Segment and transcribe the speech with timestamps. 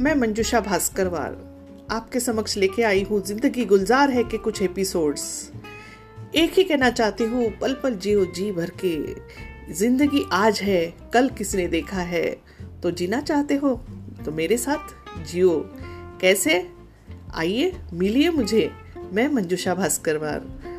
[0.00, 1.32] मैं मंजुषा भास्करवार
[1.90, 5.52] आपके समक्ष लेके आई हूँ। ज़िंदगी गुलजार है के कुछ एपिसोड्स
[6.34, 11.28] एक ही कहना चाहती हूँ पल पल जियो जी भर के। ज़िंदगी आज है, कल
[11.28, 12.24] किसने देखा है?
[12.82, 13.74] तो जीना चाहते हो
[14.24, 15.50] तो मेरे साथ जियो।
[16.20, 16.66] कैसे?
[17.34, 18.70] आइए, मिलिए मुझे।
[19.12, 20.73] मैं मंजुषा भास्करवार